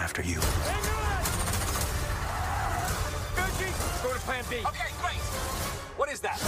After 0.00 0.22
you. 0.22 0.38
Gucci, 3.36 4.02
go 4.02 4.12
to 4.12 4.20
plan 4.20 4.44
B. 4.48 4.56
Okay, 4.56 4.90
great. 5.00 5.20
What 5.96 6.10
is 6.10 6.20
that? 6.20 6.40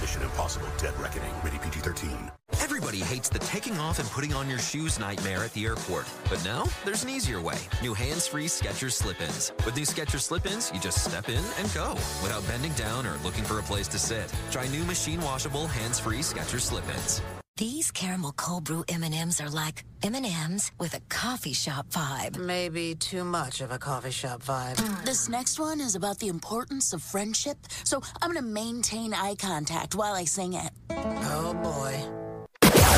Mission 0.00 0.22
Impossible 0.22 0.66
Dead 0.78 0.98
Reckoning, 0.98 1.32
rated 1.44 1.62
PG-13. 1.62 2.30
Everybody 2.60 3.00
hates 3.00 3.28
the 3.28 3.38
taking 3.40 3.78
off 3.78 3.98
and 3.98 4.08
putting 4.10 4.32
on 4.32 4.48
your 4.48 4.58
shoes 4.58 4.98
nightmare 4.98 5.44
at 5.44 5.52
the 5.52 5.66
airport. 5.66 6.06
But 6.30 6.42
now, 6.44 6.64
there's 6.84 7.04
an 7.04 7.10
easier 7.10 7.40
way. 7.40 7.58
New 7.82 7.92
hands-free 7.92 8.46
Skechers 8.46 8.92
slip-ins. 8.92 9.52
With 9.66 9.76
new 9.76 9.82
Skechers 9.82 10.22
slip-ins, 10.22 10.70
you 10.72 10.80
just 10.80 11.04
step 11.04 11.28
in 11.28 11.44
and 11.58 11.74
go 11.74 11.92
without 12.22 12.46
bending 12.48 12.72
down 12.72 13.06
or 13.06 13.16
looking 13.24 13.44
for 13.44 13.58
a 13.58 13.62
place 13.62 13.88
to 13.88 13.98
sit. 13.98 14.32
Try 14.50 14.66
new 14.68 14.84
machine-washable 14.84 15.66
hands-free 15.66 16.20
Skechers 16.20 16.62
slip-ins. 16.62 17.20
These 17.58 17.90
caramel 17.90 18.32
cold 18.32 18.64
brew 18.64 18.82
M&Ms 18.88 19.40
are 19.40 19.50
like 19.50 19.84
M&Ms 20.02 20.72
with 20.78 20.94
a 20.94 21.00
coffee 21.10 21.52
shop 21.52 21.86
vibe. 21.90 22.38
Maybe 22.38 22.94
too 22.94 23.24
much 23.24 23.60
of 23.60 23.70
a 23.70 23.78
coffee 23.78 24.10
shop 24.10 24.42
vibe. 24.42 24.76
Mm. 24.76 25.04
This 25.04 25.28
next 25.28 25.60
one 25.60 25.78
is 25.78 25.94
about 25.94 26.18
the 26.18 26.28
importance 26.28 26.94
of 26.94 27.02
friendship, 27.02 27.58
so 27.84 28.00
I'm 28.22 28.32
gonna 28.32 28.46
maintain 28.46 29.12
eye 29.12 29.34
contact 29.34 29.94
while 29.94 30.14
I 30.14 30.24
sing 30.24 30.54
it. 30.54 30.70
Oh 30.90 31.52
boy. 31.62 32.21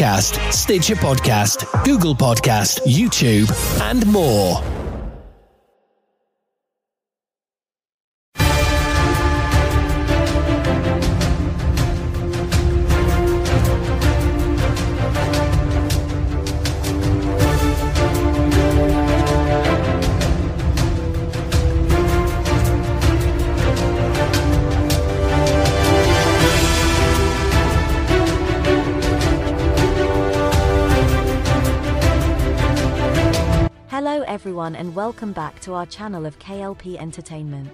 Podcast, 0.00 0.50
Stitcher 0.50 0.94
Podcast, 0.94 1.84
Google 1.84 2.14
Podcast, 2.14 2.80
YouTube, 2.86 3.50
and 3.82 4.06
more. 4.06 4.79
And 34.90 34.96
welcome 34.96 35.32
back 35.32 35.60
to 35.60 35.72
our 35.72 35.86
channel 35.86 36.26
of 36.26 36.36
KLP 36.40 36.96
Entertainment. 36.96 37.70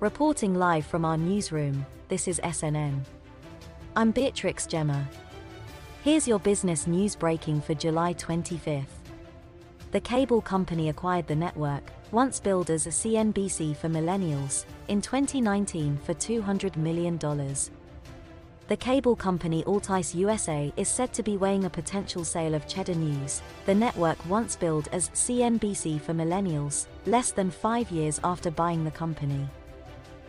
Reporting 0.00 0.52
live 0.52 0.84
from 0.84 1.04
our 1.04 1.16
newsroom, 1.16 1.86
this 2.08 2.26
is 2.26 2.40
SNN. 2.40 3.04
I'm 3.94 4.10
Beatrix 4.10 4.66
Gemma. 4.66 5.08
Here's 6.02 6.26
your 6.26 6.40
business 6.40 6.88
news 6.88 7.14
breaking 7.14 7.60
for 7.60 7.74
July 7.74 8.14
25th. 8.14 8.98
The 9.92 10.00
cable 10.00 10.40
company 10.40 10.88
acquired 10.88 11.28
the 11.28 11.36
network, 11.36 11.88
once 12.10 12.40
billed 12.40 12.70
as 12.70 12.88
a 12.88 12.90
CNBC 12.90 13.76
for 13.76 13.88
millennials, 13.88 14.64
in 14.88 15.00
2019 15.00 15.98
for 15.98 16.14
$200 16.14 16.76
million. 16.76 17.16
The 18.68 18.76
cable 18.76 19.16
company 19.16 19.64
Altice 19.64 20.14
USA 20.14 20.70
is 20.76 20.88
said 20.88 21.14
to 21.14 21.22
be 21.22 21.38
weighing 21.38 21.64
a 21.64 21.70
potential 21.70 22.22
sale 22.22 22.54
of 22.54 22.68
Cheddar 22.68 22.96
News, 22.96 23.40
the 23.64 23.74
network 23.74 24.22
once 24.26 24.56
billed 24.56 24.90
as 24.92 25.08
CNBC 25.14 25.98
for 26.02 26.12
millennials, 26.12 26.86
less 27.06 27.30
than 27.30 27.50
five 27.50 27.90
years 27.90 28.20
after 28.22 28.50
buying 28.50 28.84
the 28.84 28.90
company. 28.90 29.48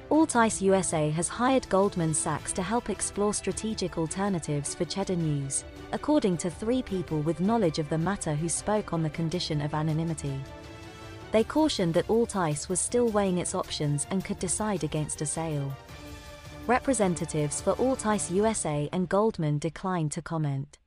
Altice 0.10 0.62
USA 0.62 1.10
has 1.10 1.28
hired 1.28 1.68
Goldman 1.68 2.14
Sachs 2.14 2.54
to 2.54 2.62
help 2.62 2.90
explore 2.90 3.34
strategic 3.34 3.98
alternatives 3.98 4.74
for 4.74 4.86
Cheddar 4.86 5.18
News, 5.18 5.66
according 5.92 6.38
to 6.38 6.50
three 6.50 6.82
people 6.82 7.20
with 7.20 7.42
knowledge 7.42 7.78
of 7.78 7.90
the 7.90 7.98
matter 7.98 8.36
who 8.36 8.48
spoke 8.48 8.94
on 8.94 9.04
the 9.04 9.10
condition 9.10 9.60
of 9.60 9.74
anonymity. 9.74 10.40
They 11.34 11.44
cautioned 11.44 11.94
that 11.96 12.08
Altice 12.08 12.70
was 12.70 12.80
still 12.80 13.10
weighing 13.10 13.40
its 13.40 13.54
options 13.54 14.08
and 14.12 14.24
could 14.24 14.40
decide 14.40 14.86
against 14.86 15.20
a 15.20 15.26
sale. 15.26 15.74
Representatives 16.70 17.62
for 17.62 17.74
Altice 17.78 18.30
USA 18.30 18.88
and 18.92 19.10
Goldman 19.10 19.58
declined 19.58 20.12
to 20.12 20.22
comment. 20.22 20.78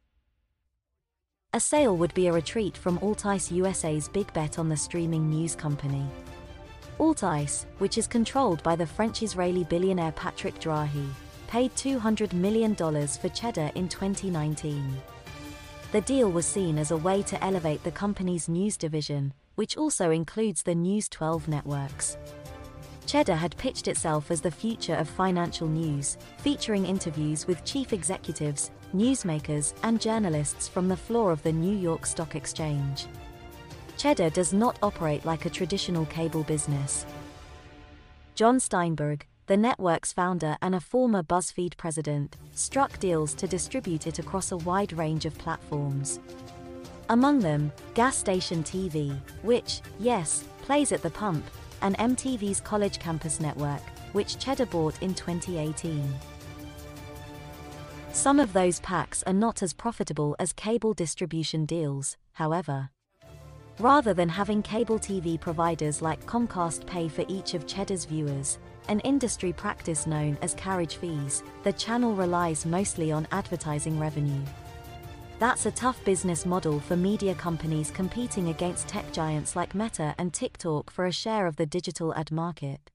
A 1.54 1.58
sale 1.58 1.96
would 1.96 2.14
be 2.14 2.28
a 2.28 2.32
retreat 2.32 2.76
from 2.76 3.00
Altice 3.00 3.50
USA's 3.50 4.08
big 4.08 4.32
bet 4.32 4.60
on 4.60 4.68
the 4.68 4.76
streaming 4.76 5.28
news 5.28 5.56
company. 5.56 6.06
Altice, 7.00 7.64
which 7.78 7.98
is 7.98 8.06
controlled 8.06 8.62
by 8.62 8.76
the 8.76 8.86
French-Israeli 8.86 9.64
billionaire 9.64 10.12
Patrick 10.12 10.60
Drahi, 10.60 11.08
paid 11.48 11.74
$200 11.74 12.32
million 12.32 12.76
for 12.76 13.28
Cheddar 13.30 13.72
in 13.74 13.88
2019. 13.88 15.02
The 15.90 16.00
deal 16.02 16.30
was 16.30 16.46
seen 16.46 16.78
as 16.78 16.92
a 16.92 16.96
way 16.96 17.24
to 17.24 17.42
elevate 17.42 17.82
the 17.82 17.90
company's 17.90 18.48
news 18.48 18.76
division, 18.76 19.34
which 19.56 19.76
also 19.76 20.12
includes 20.12 20.62
the 20.62 20.76
News 20.76 21.08
12 21.08 21.48
networks. 21.48 22.18
Cheddar 23.12 23.34
had 23.34 23.54
pitched 23.58 23.88
itself 23.88 24.30
as 24.30 24.40
the 24.40 24.50
future 24.50 24.94
of 24.94 25.06
financial 25.06 25.68
news, 25.68 26.16
featuring 26.38 26.86
interviews 26.86 27.46
with 27.46 27.62
chief 27.62 27.92
executives, 27.92 28.70
newsmakers, 28.96 29.74
and 29.82 30.00
journalists 30.00 30.66
from 30.66 30.88
the 30.88 30.96
floor 30.96 31.30
of 31.30 31.42
the 31.42 31.52
New 31.52 31.76
York 31.76 32.06
Stock 32.06 32.34
Exchange. 32.34 33.04
Cheddar 33.98 34.30
does 34.30 34.54
not 34.54 34.78
operate 34.82 35.26
like 35.26 35.44
a 35.44 35.50
traditional 35.50 36.06
cable 36.06 36.42
business. 36.42 37.04
John 38.34 38.58
Steinberg, 38.58 39.26
the 39.46 39.58
network's 39.58 40.14
founder 40.14 40.56
and 40.62 40.74
a 40.74 40.80
former 40.80 41.22
BuzzFeed 41.22 41.76
president, 41.76 42.38
struck 42.54 42.98
deals 42.98 43.34
to 43.34 43.46
distribute 43.46 44.06
it 44.06 44.20
across 44.20 44.52
a 44.52 44.56
wide 44.56 44.94
range 44.94 45.26
of 45.26 45.36
platforms. 45.36 46.18
Among 47.10 47.40
them, 47.40 47.72
Gas 47.92 48.16
Station 48.16 48.64
TV, 48.64 49.14
which, 49.42 49.82
yes, 50.00 50.44
plays 50.62 50.92
at 50.92 51.02
the 51.02 51.10
pump, 51.10 51.44
and 51.82 51.96
MTV's 51.98 52.60
College 52.60 52.98
Campus 52.98 53.40
Network, 53.40 53.82
which 54.12 54.38
Cheddar 54.38 54.66
bought 54.66 55.00
in 55.02 55.14
2018. 55.14 56.12
Some 58.12 58.40
of 58.40 58.52
those 58.52 58.80
packs 58.80 59.22
are 59.24 59.32
not 59.32 59.62
as 59.62 59.72
profitable 59.72 60.36
as 60.38 60.52
cable 60.52 60.94
distribution 60.94 61.64
deals, 61.64 62.16
however. 62.32 62.90
Rather 63.78 64.12
than 64.12 64.28
having 64.28 64.62
cable 64.62 64.98
TV 64.98 65.40
providers 65.40 66.02
like 66.02 66.24
Comcast 66.26 66.86
pay 66.86 67.08
for 67.08 67.24
each 67.26 67.54
of 67.54 67.66
Cheddar's 67.66 68.04
viewers, 68.04 68.58
an 68.88 69.00
industry 69.00 69.52
practice 69.52 70.06
known 70.06 70.36
as 70.42 70.54
carriage 70.54 70.96
fees, 70.96 71.42
the 71.62 71.72
channel 71.72 72.14
relies 72.14 72.66
mostly 72.66 73.10
on 73.10 73.26
advertising 73.32 73.98
revenue. 73.98 74.42
That's 75.42 75.66
a 75.66 75.72
tough 75.72 76.04
business 76.04 76.46
model 76.46 76.78
for 76.78 76.94
media 76.94 77.34
companies 77.34 77.90
competing 77.90 78.50
against 78.50 78.86
tech 78.86 79.10
giants 79.10 79.56
like 79.56 79.74
Meta 79.74 80.14
and 80.16 80.32
TikTok 80.32 80.88
for 80.88 81.06
a 81.06 81.10
share 81.10 81.48
of 81.48 81.56
the 81.56 81.66
digital 81.66 82.14
ad 82.14 82.30
market. 82.30 82.92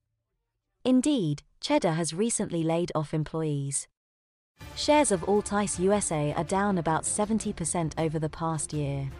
Indeed, 0.85 1.43
Cheddar 1.59 1.91
has 1.91 2.13
recently 2.13 2.63
laid 2.63 2.89
off 2.95 3.13
employees. 3.13 3.89
Shares 4.77 5.11
of 5.11 5.23
Altice 5.23 5.77
USA 5.77 6.33
are 6.37 6.45
down 6.45 6.77
about 6.77 7.03
70% 7.03 7.91
over 7.97 8.17
the 8.17 8.29
past 8.29 8.71
year. 8.71 9.11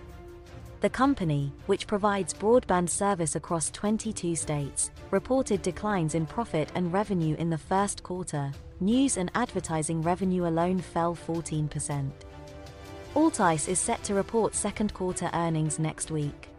The 0.80 0.90
company, 0.90 1.52
which 1.66 1.86
provides 1.86 2.34
broadband 2.34 2.88
service 2.88 3.36
across 3.36 3.70
22 3.72 4.38
states, 4.38 4.92
reported 5.12 5.62
declines 5.62 6.16
in 6.16 6.28
profit 6.28 6.72
and 6.76 6.94
revenue 6.94 7.36
in 7.36 7.50
the 7.50 7.58
first 7.58 8.04
quarter. 8.04 8.54
News 8.80 9.18
and 9.18 9.30
advertising 9.36 10.02
revenue 10.02 10.48
alone 10.48 10.80
fell 10.80 11.14
14%. 11.14 12.10
Altice 13.18 13.68
is 13.68 13.80
set 13.80 14.04
to 14.04 14.14
report 14.14 14.54
second 14.54 14.94
quarter 14.94 15.32
earnings 15.34 15.80
next 15.80 16.12
week. 16.12 16.50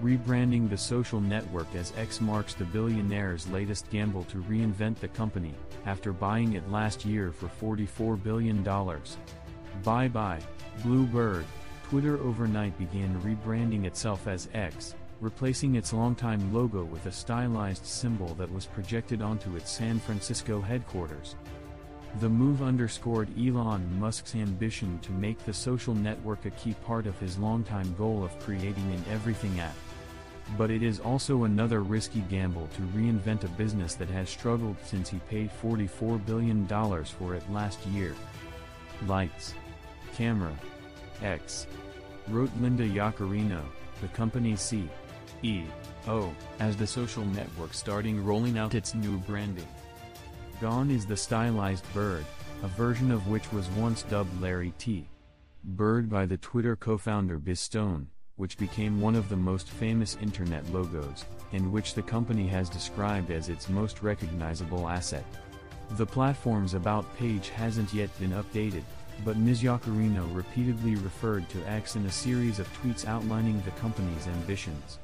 Rebranding 0.00 0.70
the 0.70 0.78
social 0.78 1.20
network 1.20 1.66
as 1.74 1.92
X 1.96 2.20
marks 2.20 2.54
the 2.54 2.66
billionaire's 2.66 3.48
latest 3.48 3.90
gamble 3.90 4.22
to 4.26 4.36
reinvent 4.44 5.00
the 5.00 5.08
company, 5.08 5.52
after 5.86 6.12
buying 6.12 6.52
it 6.52 6.70
last 6.70 7.04
year 7.04 7.32
for 7.32 7.48
$44 7.76 8.22
billion. 8.22 8.62
Bye 9.82 10.06
bye, 10.06 10.40
Bluebird. 10.84 11.46
Twitter 11.88 12.16
overnight 12.22 12.78
began 12.78 13.20
rebranding 13.22 13.86
itself 13.86 14.28
as 14.28 14.48
X, 14.54 14.94
replacing 15.20 15.74
its 15.74 15.92
longtime 15.92 16.54
logo 16.54 16.84
with 16.84 17.06
a 17.06 17.12
stylized 17.12 17.84
symbol 17.84 18.34
that 18.34 18.52
was 18.52 18.66
projected 18.66 19.20
onto 19.20 19.56
its 19.56 19.72
San 19.72 19.98
Francisco 19.98 20.60
headquarters. 20.60 21.34
The 22.18 22.28
move 22.28 22.60
underscored 22.60 23.28
Elon 23.38 24.00
Musk's 24.00 24.34
ambition 24.34 24.98
to 25.02 25.12
make 25.12 25.38
the 25.44 25.54
social 25.54 25.94
network 25.94 26.44
a 26.44 26.50
key 26.50 26.74
part 26.84 27.06
of 27.06 27.18
his 27.20 27.38
longtime 27.38 27.94
goal 27.96 28.24
of 28.24 28.36
creating 28.40 28.92
an 28.92 29.04
everything 29.10 29.60
app. 29.60 29.76
But 30.58 30.72
it 30.72 30.82
is 30.82 30.98
also 30.98 31.44
another 31.44 31.82
risky 31.82 32.22
gamble 32.22 32.68
to 32.74 32.82
reinvent 32.98 33.44
a 33.44 33.48
business 33.48 33.94
that 33.94 34.10
has 34.10 34.28
struggled 34.28 34.76
since 34.84 35.08
he 35.08 35.20
paid 35.30 35.50
$44 35.62 36.26
billion 36.26 36.66
for 36.66 37.36
it 37.36 37.48
last 37.52 37.86
year. 37.86 38.16
Lights. 39.06 39.54
Camera. 40.16 40.52
X. 41.22 41.68
Wrote 42.28 42.50
Linda 42.60 42.88
Yaccarino, 42.88 43.62
the 44.00 44.08
company's 44.08 44.60
CEO, 44.60 46.34
as 46.58 46.76
the 46.76 46.86
social 46.86 47.24
network 47.26 47.72
starting 47.72 48.24
rolling 48.24 48.58
out 48.58 48.74
its 48.74 48.94
new 48.94 49.18
branding. 49.18 49.68
Gone 50.60 50.90
is 50.90 51.06
the 51.06 51.16
stylized 51.16 51.90
bird, 51.94 52.22
a 52.62 52.68
version 52.68 53.10
of 53.10 53.28
which 53.28 53.50
was 53.50 53.66
once 53.70 54.02
dubbed 54.02 54.42
Larry 54.42 54.74
T. 54.76 55.08
Bird 55.64 56.10
by 56.10 56.26
the 56.26 56.36
Twitter 56.36 56.76
co-founder 56.76 57.38
Biz 57.38 57.60
Stone, 57.60 58.08
which 58.36 58.58
became 58.58 59.00
one 59.00 59.14
of 59.14 59.30
the 59.30 59.36
most 59.36 59.70
famous 59.70 60.18
internet 60.20 60.70
logos, 60.70 61.24
and 61.52 61.72
which 61.72 61.94
the 61.94 62.02
company 62.02 62.46
has 62.46 62.68
described 62.68 63.30
as 63.30 63.48
its 63.48 63.70
most 63.70 64.02
recognizable 64.02 64.86
asset. 64.86 65.24
The 65.92 66.04
platform's 66.04 66.74
About 66.74 67.16
page 67.16 67.48
hasn't 67.48 67.94
yet 67.94 68.10
been 68.20 68.32
updated, 68.32 68.82
but 69.24 69.38
Ms. 69.38 69.62
Yaccarino 69.62 70.28
repeatedly 70.36 70.94
referred 70.96 71.48
to 71.48 71.66
X 71.70 71.96
in 71.96 72.04
a 72.04 72.12
series 72.12 72.58
of 72.58 72.70
tweets 72.82 73.06
outlining 73.06 73.62
the 73.62 73.70
company's 73.72 74.26
ambitions. 74.26 74.98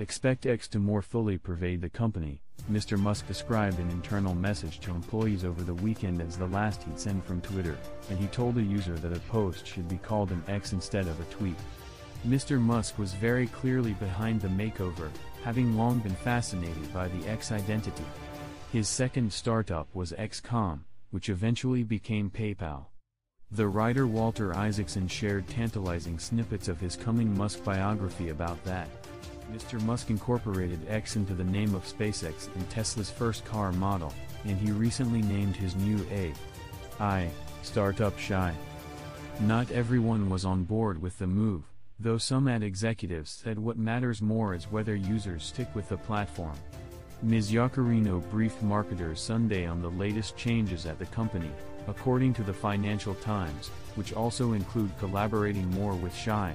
Expect 0.00 0.44
X 0.44 0.66
to 0.68 0.80
more 0.80 1.02
fully 1.02 1.38
pervade 1.38 1.80
the 1.80 1.88
company, 1.88 2.40
Mr. 2.70 2.98
Musk 2.98 3.28
described 3.28 3.78
an 3.78 3.90
internal 3.90 4.34
message 4.34 4.80
to 4.80 4.90
employees 4.90 5.44
over 5.44 5.62
the 5.62 5.74
weekend 5.74 6.20
as 6.20 6.36
the 6.36 6.46
last 6.46 6.82
he'd 6.82 6.98
send 6.98 7.22
from 7.22 7.40
Twitter, 7.40 7.76
and 8.10 8.18
he 8.18 8.26
told 8.28 8.56
a 8.56 8.62
user 8.62 8.94
that 8.94 9.16
a 9.16 9.20
post 9.20 9.64
should 9.66 9.88
be 9.88 9.98
called 9.98 10.32
an 10.32 10.42
X 10.48 10.72
instead 10.72 11.06
of 11.06 11.20
a 11.20 11.32
tweet. 11.32 11.54
Mr. 12.26 12.58
Musk 12.58 12.98
was 12.98 13.12
very 13.12 13.46
clearly 13.48 13.92
behind 13.94 14.40
the 14.40 14.48
makeover, 14.48 15.10
having 15.44 15.76
long 15.76 16.00
been 16.00 16.14
fascinated 16.16 16.92
by 16.92 17.06
the 17.06 17.28
X 17.28 17.52
identity. 17.52 18.04
His 18.72 18.88
second 18.88 19.32
startup 19.32 19.86
was 19.94 20.12
X.com, 20.14 20.86
which 21.12 21.28
eventually 21.28 21.84
became 21.84 22.30
PayPal. 22.30 22.86
The 23.52 23.68
writer 23.68 24.08
Walter 24.08 24.56
Isaacson 24.56 25.06
shared 25.06 25.46
tantalizing 25.46 26.18
snippets 26.18 26.66
of 26.66 26.80
his 26.80 26.96
coming 26.96 27.36
Musk 27.36 27.62
biography 27.62 28.30
about 28.30 28.64
that. 28.64 28.88
Mr. 29.52 29.80
Musk 29.82 30.10
incorporated 30.10 30.80
X 30.88 31.16
into 31.16 31.34
the 31.34 31.44
name 31.44 31.74
of 31.74 31.84
SpaceX 31.84 32.54
and 32.54 32.68
Tesla's 32.70 33.10
first 33.10 33.44
car 33.44 33.72
model, 33.72 34.12
and 34.44 34.58
he 34.58 34.72
recently 34.72 35.22
named 35.22 35.56
his 35.56 35.76
new 35.76 36.04
A.I. 36.10 37.30
startup 37.62 38.18
Shy. 38.18 38.54
Not 39.40 39.70
everyone 39.70 40.30
was 40.30 40.44
on 40.44 40.64
board 40.64 41.00
with 41.00 41.18
the 41.18 41.26
move, 41.26 41.64
though 41.98 42.18
some 42.18 42.48
ad 42.48 42.62
executives 42.62 43.30
said 43.30 43.58
what 43.58 43.76
matters 43.76 44.22
more 44.22 44.54
is 44.54 44.70
whether 44.70 44.94
users 44.94 45.44
stick 45.44 45.68
with 45.74 45.88
the 45.88 45.96
platform. 45.96 46.56
Ms. 47.22 47.52
Yaccarino 47.52 48.28
briefed 48.30 48.62
marketers 48.62 49.20
Sunday 49.20 49.66
on 49.66 49.80
the 49.80 49.90
latest 49.90 50.36
changes 50.36 50.84
at 50.84 50.98
the 50.98 51.06
company, 51.06 51.50
according 51.86 52.34
to 52.34 52.42
the 52.42 52.52
Financial 52.52 53.14
Times, 53.16 53.68
which 53.94 54.12
also 54.12 54.52
include 54.52 54.96
collaborating 54.98 55.70
more 55.70 55.94
with 55.94 56.14
Shy. 56.14 56.54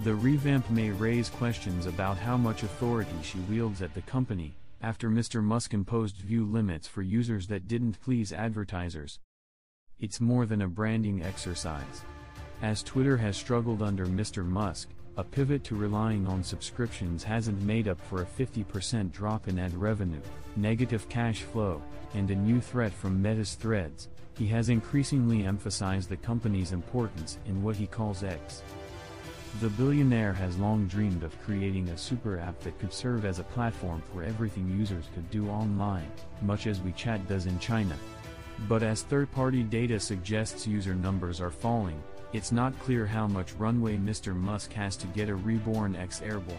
The 0.00 0.14
revamp 0.14 0.68
may 0.68 0.90
raise 0.90 1.28
questions 1.28 1.86
about 1.86 2.18
how 2.18 2.36
much 2.36 2.64
authority 2.64 3.14
she 3.22 3.38
wields 3.40 3.82
at 3.82 3.94
the 3.94 4.02
company, 4.02 4.52
after 4.80 5.08
Mr. 5.08 5.40
Musk 5.40 5.74
imposed 5.74 6.16
view 6.16 6.44
limits 6.44 6.88
for 6.88 7.02
users 7.02 7.46
that 7.46 7.68
didn't 7.68 8.00
please 8.00 8.32
advertisers. 8.32 9.20
It's 10.00 10.20
more 10.20 10.44
than 10.44 10.62
a 10.62 10.66
branding 10.66 11.22
exercise. 11.22 12.02
As 12.62 12.82
Twitter 12.82 13.16
has 13.16 13.36
struggled 13.36 13.80
under 13.80 14.06
Mr. 14.06 14.44
Musk, 14.44 14.88
a 15.16 15.22
pivot 15.22 15.62
to 15.64 15.76
relying 15.76 16.26
on 16.26 16.42
subscriptions 16.42 17.22
hasn't 17.22 17.62
made 17.62 17.86
up 17.86 18.00
for 18.00 18.22
a 18.22 18.26
50% 18.26 19.12
drop 19.12 19.46
in 19.46 19.58
ad 19.58 19.74
revenue, 19.76 20.20
negative 20.56 21.08
cash 21.08 21.42
flow, 21.42 21.80
and 22.14 22.30
a 22.30 22.34
new 22.34 22.60
threat 22.60 22.92
from 22.92 23.22
Meta's 23.22 23.54
threads. 23.54 24.08
He 24.36 24.46
has 24.48 24.68
increasingly 24.68 25.44
emphasized 25.44 26.08
the 26.08 26.16
company's 26.16 26.72
importance 26.72 27.38
in 27.46 27.62
what 27.62 27.76
he 27.76 27.86
calls 27.86 28.24
X. 28.24 28.62
The 29.60 29.68
billionaire 29.68 30.32
has 30.32 30.56
long 30.56 30.86
dreamed 30.86 31.22
of 31.22 31.40
creating 31.42 31.90
a 31.90 31.98
super 31.98 32.38
app 32.38 32.58
that 32.60 32.78
could 32.78 32.92
serve 32.92 33.24
as 33.24 33.38
a 33.38 33.44
platform 33.44 34.02
for 34.12 34.24
everything 34.24 34.66
users 34.78 35.04
could 35.14 35.30
do 35.30 35.48
online, 35.48 36.10
much 36.40 36.66
as 36.66 36.80
WeChat 36.80 37.28
does 37.28 37.46
in 37.46 37.58
China. 37.58 37.94
But 38.66 38.82
as 38.82 39.02
third-party 39.02 39.64
data 39.64 40.00
suggests 40.00 40.66
user 40.66 40.94
numbers 40.94 41.40
are 41.40 41.50
falling, 41.50 42.02
it's 42.32 42.50
not 42.50 42.78
clear 42.80 43.04
how 43.06 43.26
much 43.26 43.52
runway 43.52 43.98
Mr. 43.98 44.34
Musk 44.34 44.72
has 44.72 44.96
to 44.96 45.06
get 45.08 45.28
a 45.28 45.34
reborn 45.34 45.96
X 45.96 46.22
airborne. 46.22 46.56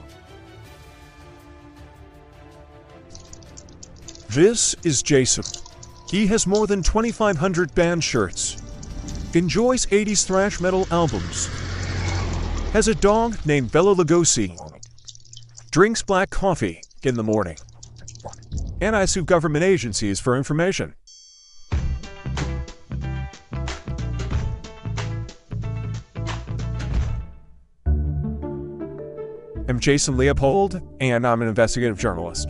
This 4.30 4.76
is 4.84 5.02
Jason. 5.02 5.44
He 6.10 6.28
has 6.28 6.46
more 6.46 6.68
than 6.68 6.84
2,500 6.84 7.74
band 7.74 8.04
shirts, 8.04 8.62
enjoys 9.34 9.88
80s 9.88 10.26
thrash 10.26 10.62
metal 10.62 10.88
albums, 10.92 11.50
has 12.74 12.88
a 12.88 12.96
dog 12.96 13.38
named 13.46 13.72
Bela 13.72 13.94
Lugosi, 13.94 14.58
drinks 15.70 16.02
black 16.02 16.32
coffee 16.32 16.82
in 17.04 17.14
the 17.14 17.22
morning, 17.22 17.56
and 18.82 18.96
I 18.96 19.06
sue 19.06 19.24
government 19.24 19.64
agencies 19.64 20.20
for 20.20 20.36
information. 20.36 20.96
I'm 29.70 29.80
Jason 29.80 30.18
Leopold, 30.18 30.82
and 31.00 31.28
I'm 31.28 31.44
an 31.44 31.48
investigative 31.48 32.00
journalist. 32.00 32.50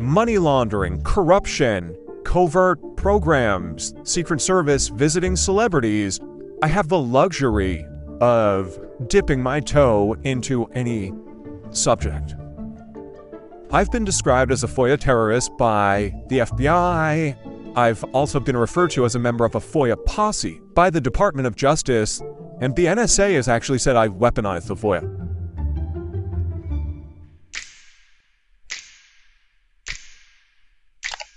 Money 0.00 0.38
laundering, 0.38 1.02
corruption, 1.02 1.94
covert 2.24 2.78
programs, 2.96 3.92
Secret 4.04 4.40
Service 4.40 4.88
visiting 4.88 5.36
celebrities. 5.36 6.20
I 6.62 6.68
have 6.68 6.88
the 6.88 6.98
luxury 6.98 7.86
of 8.20 8.78
dipping 9.08 9.42
my 9.42 9.60
toe 9.60 10.16
into 10.24 10.64
any 10.72 11.12
subject. 11.70 12.34
I've 13.70 13.90
been 13.90 14.04
described 14.04 14.50
as 14.50 14.64
a 14.64 14.66
FOIA 14.66 14.98
terrorist 14.98 15.56
by 15.58 16.14
the 16.28 16.38
FBI. 16.38 17.76
I've 17.76 18.02
also 18.14 18.40
been 18.40 18.56
referred 18.56 18.90
to 18.92 19.04
as 19.04 19.14
a 19.14 19.18
member 19.18 19.44
of 19.44 19.54
a 19.54 19.60
FOIA 19.60 20.02
posse 20.06 20.60
by 20.74 20.90
the 20.90 21.00
Department 21.00 21.46
of 21.46 21.54
Justice, 21.54 22.22
and 22.60 22.74
the 22.74 22.86
NSA 22.86 23.34
has 23.34 23.46
actually 23.46 23.78
said 23.78 23.94
I've 23.94 24.14
weaponized 24.14 24.68
the 24.68 24.74
FOIA. 24.74 25.26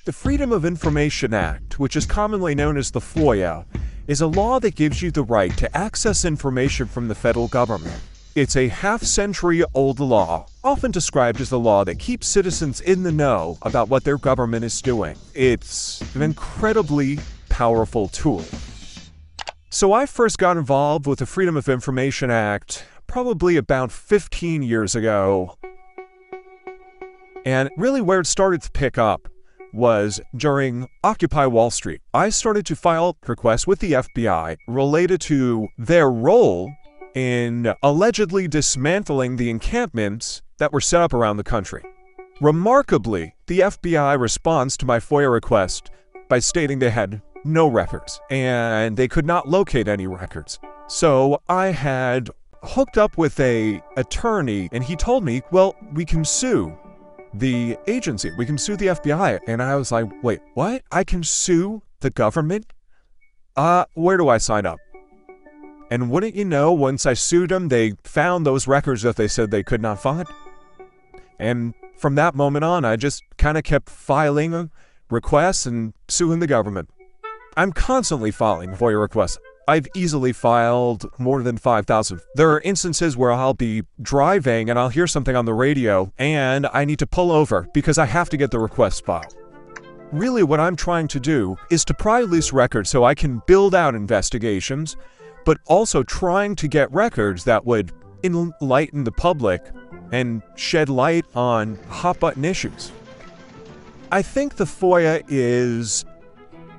The 0.06 0.14
Freedom 0.14 0.52
of 0.52 0.66
Information 0.66 1.34
Act, 1.34 1.80
which 1.80 1.96
is 1.96 2.06
commonly 2.06 2.56
known 2.56 2.76
as 2.76 2.92
the 2.92 3.00
FOIA, 3.00 3.66
is 4.08 4.22
a 4.22 4.28
law 4.28 4.60
that 4.60 4.76
gives 4.76 5.02
you 5.02 5.12
the 5.12 5.24
right 5.24 5.56
to 5.58 5.78
access 5.78 6.26
information 6.26 6.88
from 6.88 7.08
the 7.08 7.16
federal 7.16 7.48
government. 7.48 8.00
It's 8.34 8.56
a 8.56 8.70
half 8.70 9.04
century 9.04 9.64
old 9.74 10.00
law, 10.00 10.48
often 10.64 10.92
described 10.92 11.42
as 11.42 11.50
the 11.50 11.60
law 11.60 11.84
that 11.84 12.00
keeps 12.00 12.28
citizens 12.28 12.80
in 12.80 13.04
the 13.04 13.12
know 13.12 13.58
about 13.62 13.90
what 13.90 14.04
their 14.04 14.18
government 14.18 14.64
is 14.64 14.82
doing. 14.82 15.18
It's 15.34 16.02
an 16.16 16.22
incredibly 16.22 17.20
powerful 17.50 18.08
tool. 18.08 18.46
So 19.70 19.94
I 19.94 20.06
first 20.06 20.38
got 20.38 20.58
involved 20.58 21.08
with 21.08 21.20
the 21.20 21.26
Freedom 21.26 21.58
of 21.58 21.68
Information 21.68 22.32
Act 22.32 22.86
probably 23.06 23.58
about 23.58 23.92
15 23.92 24.64
years 24.64 24.96
ago. 24.96 25.58
And 27.46 27.70
really, 27.76 28.02
where 28.02 28.22
it 28.22 28.28
started 28.28 28.62
to 28.62 28.72
pick 28.72 28.98
up 28.98 29.28
was 29.74 30.20
during 30.36 30.88
Occupy 31.04 31.46
Wall 31.48 31.72
Street. 31.72 32.02
I 32.14 32.30
started 32.30 32.66
to 32.68 32.76
file 32.76 33.18
requests 33.28 33.68
with 33.68 33.80
the 33.80 33.94
FBI 33.94 34.58
related 34.68 35.22
to 35.22 35.68
their 35.78 36.10
role 36.10 36.72
in 37.16 37.74
allegedly 37.84 38.48
dismantling 38.48 39.36
the 39.36 39.50
encampments 39.50 40.42
that 40.58 40.72
were 40.72 40.82
set 40.82 41.02
up 41.02 41.14
around 41.14 41.38
the 41.38 41.44
country. 41.44 41.84
Remarkably, 42.40 43.36
the 43.48 43.60
FBI 43.60 44.20
responds 44.20 44.76
to 44.78 44.86
my 44.86 45.00
FOIA 45.00 45.32
request 45.32 45.92
by 46.30 46.40
stating 46.40 46.80
they 46.80 46.90
had 46.90 47.22
no 47.44 47.68
records 47.68 48.20
and 48.30 48.98
they 48.98 49.08
could 49.08 49.26
not 49.26 49.48
locate 49.48 49.88
any 49.88 50.08
records. 50.08 50.60
So 50.88 51.42
I 51.50 51.68
had 51.68 52.30
hooked 52.64 52.98
up 52.98 53.18
with 53.18 53.40
a 53.40 53.82
attorney 53.98 54.70
and 54.72 54.84
he 54.84 54.96
told 54.96 55.24
me, 55.24 55.42
"Well, 55.52 55.76
we 55.94 56.06
can 56.06 56.24
sue 56.24 56.78
the 57.34 57.78
agency. 57.88 58.32
We 58.38 58.46
can 58.46 58.58
sue 58.58 58.76
the 58.76 58.88
FBI." 58.88 59.40
And 59.48 59.62
I 59.62 59.76
was 59.76 59.92
like, 59.92 60.06
"Wait, 60.24 60.40
what? 60.54 60.84
I 60.92 61.04
can 61.04 61.24
sue 61.24 61.82
the 62.00 62.10
government? 62.10 62.66
Uh, 63.56 63.86
where 63.94 64.18
do 64.18 64.30
I 64.30 64.38
sign 64.38 64.66
up?" 64.66 64.80
And 65.92 66.10
wouldn't 66.10 66.36
you 66.36 66.46
know, 66.46 66.72
once 66.72 67.06
I 67.06 67.14
sued 67.14 67.50
them, 67.50 67.68
they 67.68 67.94
found 68.06 68.46
those 68.46 68.66
records 68.66 69.02
that 69.02 69.18
they 69.18 69.28
said 69.28 69.52
they 69.52 69.62
could 69.62 69.82
not 69.82 70.02
find. 70.02 70.26
And 71.38 71.74
from 71.98 72.16
that 72.16 72.34
moment 72.34 72.64
on, 72.64 72.86
I 72.86 72.96
just 72.96 73.24
kind 73.38 73.58
of 73.58 73.66
kept 73.66 73.90
filing 73.90 74.72
requests 75.10 75.66
and 75.66 75.94
suing 76.08 76.40
the 76.40 76.48
government. 76.48 76.90
I'm 77.58 77.74
constantly 77.74 78.32
filing 78.32 78.72
FOIA 78.72 79.00
requests. 79.00 79.38
I've 79.72 79.88
easily 79.96 80.34
filed 80.34 81.10
more 81.18 81.42
than 81.44 81.58
5,000. 81.58 82.20
There 82.36 82.52
are 82.52 82.60
instances 82.60 83.16
where 83.16 83.32
I'll 83.32 83.54
be 83.54 83.84
driving 84.02 84.70
and 84.70 84.78
I'll 84.78 84.90
hear 84.90 85.08
something 85.08 85.34
on 85.34 85.46
the 85.46 85.54
radio 85.54 86.12
and 86.18 86.68
I 86.74 86.84
need 86.84 87.00
to 87.00 87.08
pull 87.08 87.32
over 87.32 87.66
because 87.74 87.98
I 87.98 88.06
have 88.06 88.30
to 88.32 88.36
get 88.36 88.52
the 88.52 88.60
request 88.60 89.06
filed. 89.06 89.34
Really, 90.12 90.44
what 90.44 90.60
I'm 90.60 90.76
trying 90.76 91.08
to 91.08 91.22
do 91.22 91.56
is 91.70 91.86
to 91.86 91.94
pry 91.94 92.20
loose 92.20 92.52
records 92.52 92.90
so 92.90 93.06
I 93.06 93.16
can 93.16 93.42
build 93.48 93.74
out 93.74 93.96
investigations, 93.96 94.98
but 95.46 95.58
also 95.68 96.04
trying 96.04 96.58
to 96.58 96.68
get 96.68 96.92
records 96.92 97.46
that 97.46 97.66
would 97.66 97.94
enlighten 98.26 99.06
the 99.06 99.14
public 99.14 99.62
and 100.12 100.42
shed 100.58 100.90
light 100.90 101.26
on 101.34 101.80
hot 101.88 102.20
button 102.20 102.44
issues. 102.44 102.92
I 104.12 104.22
think 104.22 104.58
the 104.58 104.66
FOIA 104.66 105.24
is 105.30 106.04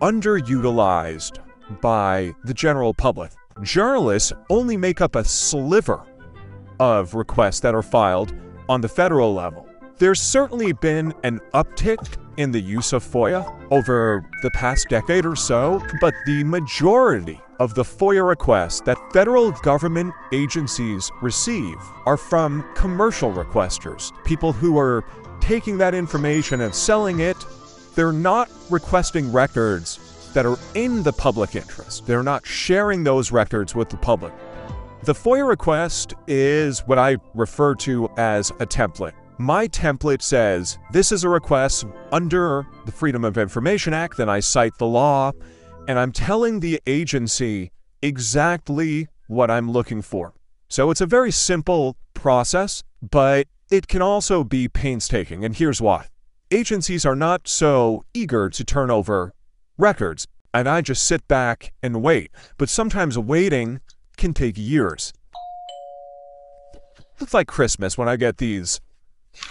underutilized 0.02 1.38
by 1.80 2.34
the 2.44 2.54
general 2.54 2.94
public. 2.94 3.32
Journalists 3.62 4.32
only 4.50 4.76
make 4.76 5.00
up 5.00 5.14
a 5.14 5.24
sliver 5.24 6.02
of 6.80 7.14
requests 7.14 7.60
that 7.60 7.74
are 7.74 7.82
filed 7.82 8.34
on 8.68 8.80
the 8.80 8.88
federal 8.88 9.34
level. 9.34 9.68
There's 9.98 10.20
certainly 10.20 10.72
been 10.72 11.14
an 11.22 11.40
uptick 11.54 12.16
in 12.38 12.50
the 12.50 12.60
use 12.60 12.92
of 12.92 13.04
FOIA 13.04 13.46
over 13.70 14.28
the 14.42 14.50
past 14.50 14.88
decade 14.88 15.26
or 15.26 15.36
so, 15.36 15.80
but 16.00 16.14
the 16.26 16.42
majority 16.44 17.40
of 17.60 17.74
the 17.74 17.82
FOIA 17.82 18.26
requests 18.26 18.80
that 18.80 18.98
federal 19.12 19.52
government 19.52 20.12
agencies 20.32 21.10
receive 21.20 21.76
are 22.06 22.16
from 22.16 22.64
commercial 22.74 23.32
requesters, 23.32 24.12
people 24.24 24.52
who 24.52 24.78
are 24.78 25.04
taking 25.40 25.78
that 25.78 25.94
information 25.94 26.62
and 26.62 26.74
selling 26.74 27.20
it. 27.20 27.36
They're 27.94 28.12
not 28.12 28.50
requesting 28.70 29.30
records 29.30 30.11
that 30.32 30.46
are 30.46 30.58
in 30.74 31.02
the 31.02 31.12
public 31.12 31.56
interest. 31.56 32.06
They're 32.06 32.22
not 32.22 32.46
sharing 32.46 33.04
those 33.04 33.32
records 33.32 33.74
with 33.74 33.88
the 33.88 33.96
public. 33.96 34.32
The 35.04 35.12
FOIA 35.12 35.48
request 35.48 36.14
is 36.28 36.80
what 36.80 36.98
I 36.98 37.16
refer 37.34 37.74
to 37.76 38.08
as 38.16 38.50
a 38.60 38.66
template. 38.66 39.14
My 39.38 39.66
template 39.66 40.22
says 40.22 40.78
this 40.92 41.10
is 41.10 41.24
a 41.24 41.28
request 41.28 41.84
under 42.12 42.66
the 42.86 42.92
Freedom 42.92 43.24
of 43.24 43.36
Information 43.36 43.94
Act, 43.94 44.16
then 44.16 44.28
I 44.28 44.40
cite 44.40 44.78
the 44.78 44.86
law, 44.86 45.32
and 45.88 45.98
I'm 45.98 46.12
telling 46.12 46.60
the 46.60 46.80
agency 46.86 47.72
exactly 48.02 49.08
what 49.26 49.50
I'm 49.50 49.70
looking 49.70 50.02
for. 50.02 50.34
So 50.68 50.90
it's 50.90 51.00
a 51.00 51.06
very 51.06 51.32
simple 51.32 51.96
process, 52.14 52.84
but 53.02 53.48
it 53.70 53.88
can 53.88 54.02
also 54.02 54.44
be 54.44 54.68
painstaking, 54.68 55.44
and 55.44 55.56
here's 55.56 55.80
why. 55.80 56.06
Agencies 56.50 57.04
are 57.04 57.16
not 57.16 57.48
so 57.48 58.04
eager 58.14 58.48
to 58.50 58.64
turn 58.64 58.90
over 58.90 59.32
records, 59.78 60.26
and 60.54 60.68
I 60.68 60.80
just 60.80 61.04
sit 61.06 61.26
back 61.28 61.72
and 61.82 62.02
wait. 62.02 62.30
But 62.58 62.68
sometimes 62.68 63.18
waiting 63.18 63.80
can 64.16 64.34
take 64.34 64.56
years. 64.56 65.12
It's 67.20 67.34
like 67.34 67.46
Christmas 67.46 67.96
when 67.96 68.08
I 68.08 68.16
get 68.16 68.38
these. 68.38 68.80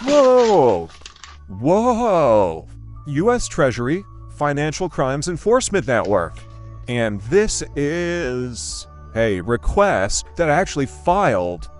Whoa! 0.02 0.88
Whoa! 1.48 2.68
U.S. 3.06 3.48
Treasury 3.48 4.04
Financial 4.36 4.88
Crimes 4.88 5.28
Enforcement 5.28 5.86
Network. 5.86 6.38
And 6.88 7.20
this 7.22 7.62
is 7.76 8.86
a 9.14 9.40
request 9.42 10.26
that 10.36 10.50
I 10.50 10.54
actually 10.54 10.86
filed 10.86 11.70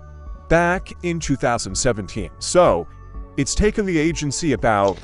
back 0.49 0.91
in 1.03 1.19
2017. 1.19 2.29
So 2.39 2.87
it's 3.37 3.55
taken 3.55 3.85
the 3.85 3.97
agency 3.97 4.53
about 4.53 4.97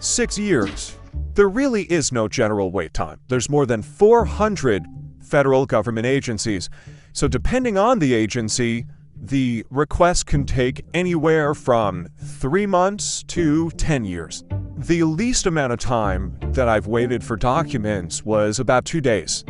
six 0.00 0.38
years 0.38 0.96
there 1.34 1.48
really 1.48 1.82
is 1.84 2.12
no 2.12 2.28
general 2.28 2.70
wait 2.70 2.94
time. 2.94 3.20
There's 3.28 3.50
more 3.50 3.66
than 3.66 3.82
400 3.82 4.86
federal 5.20 5.66
government 5.66 6.06
agencies. 6.06 6.70
So, 7.12 7.28
depending 7.28 7.76
on 7.76 7.98
the 7.98 8.14
agency, 8.14 8.86
the 9.16 9.64
request 9.70 10.26
can 10.26 10.44
take 10.44 10.84
anywhere 10.92 11.54
from 11.54 12.08
three 12.18 12.66
months 12.66 13.22
to 13.24 13.70
10 13.72 14.04
years. 14.04 14.44
The 14.76 15.04
least 15.04 15.46
amount 15.46 15.72
of 15.72 15.78
time 15.78 16.36
that 16.52 16.68
I've 16.68 16.86
waited 16.86 17.24
for 17.24 17.36
documents 17.36 18.24
was 18.24 18.58
about 18.58 18.84
two 18.84 19.00
days. 19.00 19.44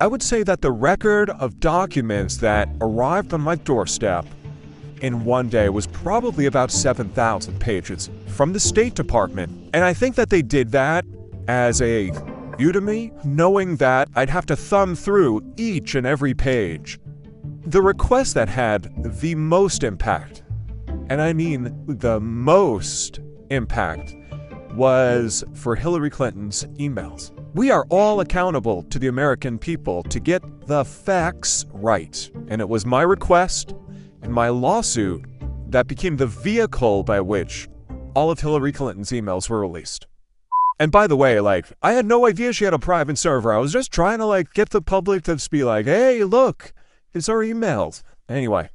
I 0.00 0.06
would 0.06 0.22
say 0.22 0.42
that 0.42 0.60
the 0.60 0.72
record 0.72 1.30
of 1.30 1.60
documents 1.60 2.36
that 2.38 2.68
arrived 2.80 3.32
on 3.32 3.40
my 3.40 3.54
doorstep 3.54 4.26
in 5.00 5.24
one 5.24 5.48
day 5.48 5.68
was 5.68 5.86
probably 5.86 6.46
about 6.46 6.70
7,000 6.70 7.58
pages 7.60 8.10
from 8.26 8.52
the 8.52 8.60
State 8.60 8.94
Department. 8.94 9.70
And 9.72 9.84
I 9.84 9.94
think 9.94 10.16
that 10.16 10.30
they 10.30 10.42
did 10.42 10.72
that 10.72 11.04
as 11.48 11.82
a 11.82 12.10
Udemy, 12.58 13.24
knowing 13.24 13.76
that 13.76 14.08
I'd 14.14 14.30
have 14.30 14.46
to 14.46 14.56
thumb 14.56 14.94
through 14.94 15.42
each 15.56 15.94
and 15.94 16.06
every 16.06 16.34
page. 16.34 17.00
The 17.66 17.82
request 17.82 18.34
that 18.34 18.48
had 18.48 18.92
the 19.20 19.34
most 19.34 19.82
impact, 19.82 20.42
and 21.08 21.20
I 21.20 21.32
mean 21.32 21.74
the 21.86 22.20
most 22.20 23.20
impact, 23.50 24.14
was 24.74 25.44
for 25.54 25.74
Hillary 25.74 26.10
Clinton's 26.10 26.64
emails. 26.78 27.32
We 27.54 27.70
are 27.70 27.86
all 27.88 28.20
accountable 28.20 28.82
to 28.84 28.98
the 28.98 29.06
American 29.08 29.58
people 29.58 30.02
to 30.04 30.20
get 30.20 30.42
the 30.66 30.84
facts 30.84 31.64
right. 31.72 32.30
And 32.48 32.60
it 32.60 32.68
was 32.68 32.84
my 32.84 33.02
request 33.02 33.74
and 34.22 34.32
my 34.32 34.48
lawsuit 34.48 35.24
that 35.68 35.86
became 35.86 36.16
the 36.16 36.26
vehicle 36.26 37.04
by 37.04 37.20
which 37.20 37.68
all 38.14 38.30
of 38.30 38.40
Hillary 38.40 38.72
Clinton's 38.72 39.10
emails 39.10 39.48
were 39.48 39.60
released. 39.60 40.06
And 40.78 40.90
by 40.90 41.06
the 41.06 41.16
way, 41.16 41.40
like, 41.40 41.66
I 41.82 41.92
had 41.92 42.06
no 42.06 42.26
idea 42.26 42.52
she 42.52 42.64
had 42.64 42.74
a 42.74 42.78
private 42.78 43.18
server. 43.18 43.52
I 43.52 43.58
was 43.58 43.72
just 43.72 43.92
trying 43.92 44.18
to, 44.18 44.26
like, 44.26 44.52
get 44.54 44.70
the 44.70 44.82
public 44.82 45.22
to 45.24 45.48
be 45.50 45.62
like, 45.62 45.86
hey, 45.86 46.24
look, 46.24 46.72
it's 47.12 47.28
our 47.28 47.38
emails. 47.38 48.02
Anyway, 48.28 48.70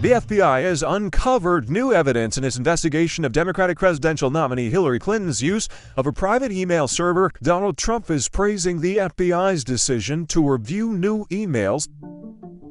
the 0.00 0.12
FBI 0.12 0.62
has 0.62 0.82
uncovered 0.82 1.68
new 1.68 1.92
evidence 1.92 2.38
in 2.38 2.44
its 2.44 2.56
investigation 2.56 3.24
of 3.24 3.32
Democratic 3.32 3.78
presidential 3.78 4.30
nominee 4.30 4.70
Hillary 4.70 4.98
Clinton's 4.98 5.42
use 5.42 5.68
of 5.96 6.06
a 6.06 6.12
private 6.12 6.52
email 6.52 6.88
server. 6.88 7.30
Donald 7.42 7.76
Trump 7.76 8.10
is 8.10 8.28
praising 8.28 8.80
the 8.80 8.96
FBI's 8.96 9.64
decision 9.64 10.26
to 10.26 10.48
review 10.48 10.92
new 10.92 11.26
emails 11.26 11.88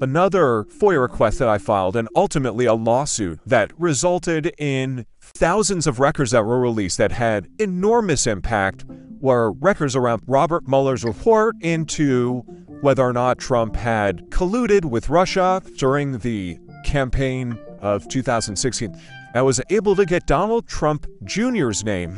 another 0.01 0.65
FOIA 0.65 1.01
request 1.01 1.39
that 1.39 1.47
I 1.49 1.57
filed, 1.57 1.95
and 1.95 2.07
ultimately 2.15 2.65
a 2.65 2.73
lawsuit 2.73 3.39
that 3.45 3.71
resulted 3.77 4.53
in 4.57 5.05
thousands 5.35 5.85
of 5.85 5.99
records 5.99 6.31
that 6.31 6.45
were 6.45 6.59
released 6.59 6.97
that 6.97 7.11
had 7.11 7.47
enormous 7.59 8.25
impact 8.25 8.85
were 9.19 9.51
records 9.51 9.95
around 9.95 10.21
Robert 10.27 10.65
Mueller's 10.67 11.03
report 11.03 11.55
into 11.59 12.39
whether 12.81 13.03
or 13.03 13.11
not 13.11 13.37
Trump 13.37 13.75
had 13.75 14.29
colluded 14.29 14.85
with 14.85 15.09
Russia 15.09 15.61
during 15.77 16.19
the 16.19 16.57
campaign 16.85 17.59
of 17.81 18.07
2016. 18.07 18.95
I 19.33 19.41
was 19.41 19.59
able 19.69 19.95
to 19.97 20.05
get 20.05 20.25
Donald 20.25 20.67
Trump 20.67 21.05
Jr.'s 21.25 21.83
name 21.83 22.17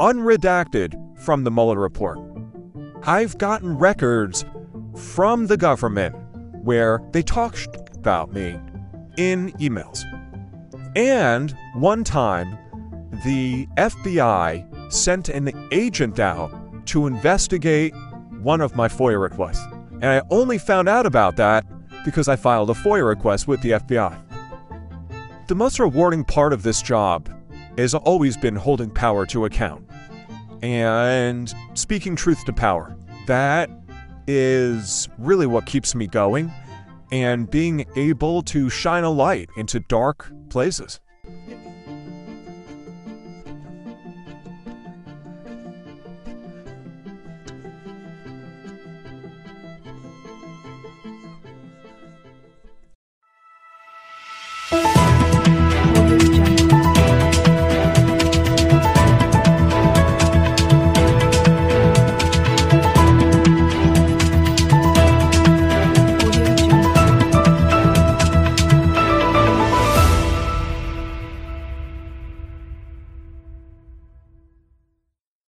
unredacted 0.00 0.94
from 1.18 1.44
the 1.44 1.50
Mueller 1.50 1.78
report. 1.78 2.18
I've 3.02 3.36
gotten 3.36 3.76
records 3.76 4.46
from 4.96 5.48
the 5.48 5.58
government 5.58 6.14
where 6.64 7.02
they 7.12 7.22
talked 7.22 7.68
about 7.94 8.32
me 8.32 8.58
in 9.18 9.52
emails. 9.52 10.02
And 10.96 11.56
one 11.74 12.04
time, 12.04 12.56
the 13.24 13.66
FBI 13.76 14.92
sent 14.92 15.28
an 15.28 15.50
agent 15.72 16.20
out 16.20 16.52
to 16.86 17.06
investigate 17.06 17.94
one 18.42 18.60
of 18.60 18.76
my 18.76 18.88
FOIA 18.88 19.20
requests. 19.20 19.64
And 19.92 20.06
I 20.06 20.22
only 20.30 20.58
found 20.58 20.88
out 20.88 21.06
about 21.06 21.36
that 21.36 21.64
because 22.04 22.28
I 22.28 22.36
filed 22.36 22.70
a 22.70 22.74
FOIA 22.74 23.06
request 23.06 23.48
with 23.48 23.60
the 23.62 23.70
FBI. 23.72 24.16
The 25.48 25.54
most 25.54 25.78
rewarding 25.78 26.24
part 26.24 26.52
of 26.52 26.62
this 26.62 26.82
job 26.82 27.28
has 27.76 27.94
always 27.94 28.36
been 28.36 28.54
holding 28.56 28.90
power 28.90 29.26
to 29.26 29.44
account. 29.46 29.84
and 30.62 31.52
speaking 31.74 32.16
truth 32.16 32.42
to 32.46 32.52
power. 32.52 32.96
That 33.26 33.68
is 34.26 35.10
really 35.18 35.46
what 35.46 35.66
keeps 35.66 35.94
me 35.94 36.06
going 36.06 36.50
and 37.14 37.48
being 37.48 37.86
able 37.94 38.42
to 38.42 38.68
shine 38.68 39.04
a 39.04 39.10
light 39.10 39.48
into 39.56 39.78
dark 39.78 40.32
places. 40.50 40.98